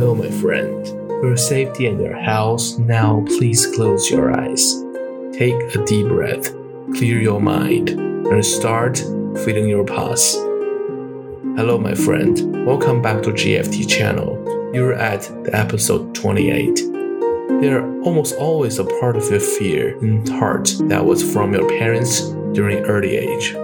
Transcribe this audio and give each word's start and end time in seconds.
Hello, 0.00 0.14
my 0.14 0.30
friend. 0.30 0.86
For 1.08 1.26
your 1.26 1.36
safety 1.36 1.86
and 1.86 2.00
your 2.00 2.16
health, 2.16 2.78
now 2.78 3.22
please 3.26 3.66
close 3.66 4.10
your 4.10 4.34
eyes. 4.34 4.82
Take 5.34 5.60
a 5.74 5.84
deep 5.84 6.08
breath, 6.08 6.54
clear 6.96 7.20
your 7.20 7.38
mind, 7.38 7.90
and 7.90 8.46
start 8.46 8.96
feeling 9.44 9.68
your 9.68 9.84
pulse. 9.84 10.36
Hello, 11.54 11.76
my 11.78 11.94
friend. 11.94 12.64
Welcome 12.64 13.02
back 13.02 13.22
to 13.24 13.30
JFT 13.30 13.86
channel. 13.86 14.42
You're 14.72 14.94
at 14.94 15.24
the 15.44 15.50
episode 15.52 16.14
28. 16.14 16.76
There 17.60 17.82
are 17.82 18.00
almost 18.00 18.36
always 18.36 18.78
a 18.78 18.86
part 19.00 19.16
of 19.16 19.28
your 19.28 19.40
fear 19.40 19.98
and 19.98 20.26
heart 20.26 20.76
that 20.84 21.04
was 21.04 21.22
from 21.30 21.52
your 21.52 21.68
parents 21.68 22.30
during 22.54 22.78
early 22.86 23.18
age. 23.18 23.54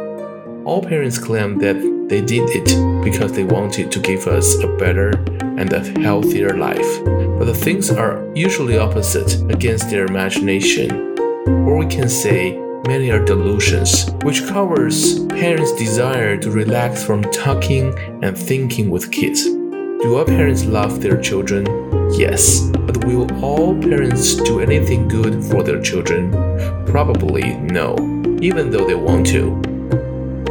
All 0.66 0.83
parents 0.83 1.16
claim 1.16 1.56
that 1.61 1.80
they 2.11 2.20
did 2.20 2.50
it 2.50 3.03
because 3.03 3.33
they 3.33 3.45
wanted 3.45 3.91
to 3.91 4.00
give 4.00 4.27
us 4.27 4.62
a 4.62 4.69
better 4.77 5.12
and 5.59 5.73
a 5.73 5.80
healthier 6.01 6.56
life. 6.56 7.05
But 7.05 7.46
the 7.46 7.55
things 7.55 7.91
are 7.91 8.24
usually 8.34 8.78
opposite 8.78 9.42
against 9.51 9.91
their 9.91 10.06
imagination. 10.06 11.19
Or 11.66 11.77
we 11.77 11.87
can 11.87 12.09
say 12.09 12.56
many 12.87 13.10
are 13.10 13.24
delusions, 13.24 14.11
which 14.24 14.47
covers 14.47 15.24
parents' 15.27 15.73
desire 15.73 16.37
to 16.37 16.50
relax 16.50 17.05
from 17.05 17.23
talking 17.23 17.97
and 18.23 18.37
thinking 18.37 18.91
with 18.91 19.11
kids. 19.11 19.45
Do 19.45 20.16
our 20.16 20.24
parents 20.24 20.64
love 20.64 21.00
their 21.00 21.20
children? 21.20 21.64
Yes. 22.12 22.61
But 22.70 23.05
will 23.05 23.27
all 23.45 23.75
parents 23.80 24.36
do 24.36 24.61
anything 24.61 25.09
good 25.09 25.44
for 25.44 25.62
their 25.62 25.81
children? 25.81 26.31
Probably 26.86 27.55
no, 27.56 27.97
even 28.41 28.70
though 28.70 28.86
they 28.86 28.94
want 28.94 29.27
to. 29.28 29.75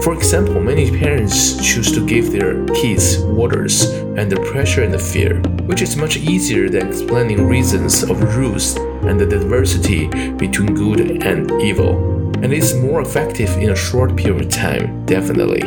For 0.02 0.14
example, 0.14 0.60
many 0.62 0.92
parents 0.92 1.56
choose 1.58 1.92
to 1.94 2.06
give 2.06 2.32
their 2.32 2.66
kids 2.68 3.20
waters 3.20 3.92
under 4.18 4.40
pressure 4.46 4.84
and 4.84 5.02
fear, 5.02 5.40
which 5.66 5.82
is 5.82 5.98
much 5.98 6.18
easier 6.18 6.70
than 6.70 6.88
explaining 6.88 7.48
reasons 7.48 8.04
of 8.04 8.36
rules 8.36 8.76
and 9.08 9.20
the 9.20 9.26
diversity 9.26 10.08
between 10.34 10.74
good 10.76 11.24
and 11.24 11.52
evil, 11.62 12.32
and 12.44 12.54
is 12.54 12.76
more 12.76 13.02
effective 13.02 13.50
in 13.58 13.72
a 13.72 13.76
short 13.76 14.16
period 14.16 14.46
of 14.46 14.52
time, 14.52 15.06
definitely. 15.06 15.62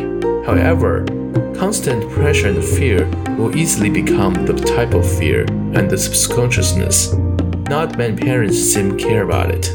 However, 0.44 1.04
constant 1.56 2.08
pressure 2.10 2.48
and 2.48 2.64
fear 2.64 3.06
will 3.36 3.56
easily 3.56 3.90
become 3.90 4.34
the 4.46 4.54
type 4.54 4.94
of 4.94 5.10
fear 5.18 5.42
and 5.74 5.90
the 5.90 5.98
subconsciousness. 5.98 7.14
Not 7.68 7.98
many 7.98 8.16
parents 8.16 8.58
seem 8.58 8.96
care 8.96 9.24
about 9.24 9.50
it. 9.50 9.68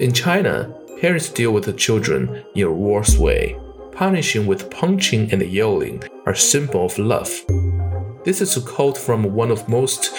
In 0.00 0.12
China, 0.12 0.72
parents 1.04 1.28
deal 1.28 1.50
with 1.50 1.64
the 1.64 1.72
children 1.74 2.42
in 2.54 2.66
a 2.66 2.72
worse 2.72 3.18
way 3.18 3.54
punishing 3.92 4.46
with 4.46 4.70
punching 4.70 5.30
and 5.32 5.42
yelling 5.42 6.02
are 6.24 6.34
symbol 6.34 6.86
of 6.86 6.98
love. 6.98 7.30
This 8.24 8.40
is 8.40 8.56
a 8.56 8.62
quote 8.62 8.96
from 8.96 9.34
one 9.34 9.50
of 9.50 9.68
most 9.68 10.14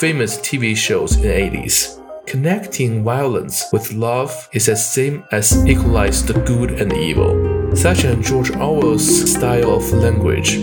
famous 0.00 0.36
TV 0.38 0.76
shows 0.76 1.14
in 1.14 1.22
the 1.22 1.28
80s. 1.28 2.02
Connecting 2.26 3.04
violence 3.04 3.66
with 3.72 3.92
love 3.92 4.48
is 4.52 4.66
the 4.66 4.74
same 4.74 5.22
as 5.30 5.64
equalize 5.64 6.26
the 6.26 6.40
good 6.40 6.72
and 6.72 6.90
the 6.90 6.98
evil. 6.98 7.32
Such 7.76 8.04
as 8.04 8.28
George 8.28 8.50
Orwell's 8.50 9.32
style 9.32 9.76
of 9.76 9.92
language. 9.92 10.56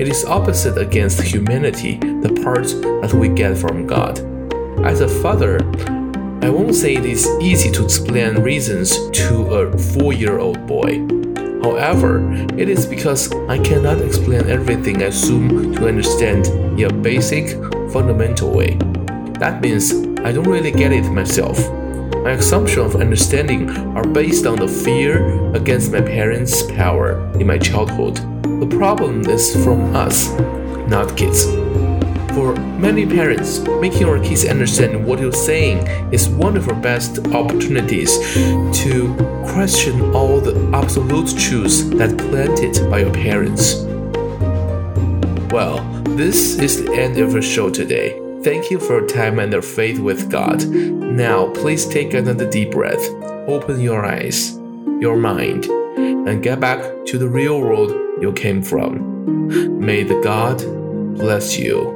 It 0.00 0.08
is 0.08 0.24
opposite 0.24 0.78
against 0.78 1.22
humanity, 1.22 1.98
the 1.98 2.40
part 2.42 2.66
that 3.02 3.14
we 3.14 3.28
get 3.28 3.56
from 3.56 3.86
God. 3.86 4.18
As 4.84 5.00
a 5.00 5.08
father, 5.08 5.58
I 6.46 6.48
won't 6.48 6.76
say 6.76 6.94
it 6.94 7.04
is 7.04 7.28
easy 7.40 7.72
to 7.72 7.82
explain 7.82 8.36
reasons 8.36 9.10
to 9.10 9.46
a 9.46 9.76
four 9.76 10.12
year 10.12 10.38
old 10.38 10.64
boy. 10.64 11.04
However, 11.60 12.22
it 12.56 12.68
is 12.68 12.86
because 12.86 13.32
I 13.48 13.58
cannot 13.58 14.00
explain 14.00 14.48
everything 14.48 15.02
I 15.02 15.06
assume 15.06 15.74
to 15.74 15.88
understand 15.88 16.46
in 16.78 16.84
a 16.84 16.92
basic, 16.92 17.48
fundamental 17.90 18.52
way. 18.52 18.76
That 19.40 19.60
means 19.60 19.90
I 20.20 20.30
don't 20.30 20.48
really 20.48 20.70
get 20.70 20.92
it 20.92 21.10
myself. 21.10 21.58
My 22.22 22.38
assumption 22.38 22.82
of 22.82 22.94
understanding 22.94 23.68
are 23.96 24.06
based 24.06 24.46
on 24.46 24.60
the 24.60 24.68
fear 24.68 25.52
against 25.52 25.90
my 25.90 26.00
parents' 26.00 26.62
power 26.62 27.28
in 27.40 27.48
my 27.48 27.58
childhood. 27.58 28.18
The 28.60 28.68
problem 28.78 29.28
is 29.28 29.52
from 29.64 29.96
us, 29.96 30.30
not 30.86 31.16
kids. 31.16 31.44
For 32.36 32.54
many 32.54 33.06
parents, 33.06 33.60
making 33.80 34.04
our 34.04 34.18
kids 34.22 34.44
understand 34.44 35.06
what 35.06 35.20
you're 35.20 35.32
saying 35.32 35.86
is 36.12 36.28
one 36.28 36.58
of 36.58 36.68
our 36.68 36.74
best 36.74 37.26
opportunities 37.28 38.18
to 38.82 39.14
question 39.48 40.14
all 40.14 40.42
the 40.42 40.54
absolute 40.74 41.34
truths 41.38 41.84
that 41.96 42.18
planted 42.18 42.90
by 42.90 42.98
your 42.98 43.14
parents. 43.14 43.76
Well, 45.50 45.78
this 46.14 46.58
is 46.58 46.84
the 46.84 46.92
end 46.92 47.16
of 47.16 47.34
our 47.34 47.40
show 47.40 47.70
today. 47.70 48.20
Thank 48.42 48.70
you 48.70 48.80
for 48.80 48.98
your 49.00 49.08
time 49.08 49.38
and 49.38 49.50
your 49.50 49.62
faith 49.62 49.98
with 49.98 50.30
God. 50.30 50.62
Now, 50.68 51.50
please 51.54 51.86
take 51.86 52.12
another 52.12 52.50
deep 52.50 52.72
breath, 52.72 53.08
open 53.48 53.80
your 53.80 54.04
eyes, 54.04 54.58
your 55.00 55.16
mind, 55.16 55.64
and 56.28 56.42
get 56.42 56.60
back 56.60 57.06
to 57.06 57.16
the 57.16 57.30
real 57.30 57.62
world 57.62 57.92
you 58.20 58.30
came 58.34 58.60
from. 58.60 59.78
May 59.80 60.02
the 60.02 60.20
God 60.20 60.58
bless 61.16 61.58
you. 61.58 61.95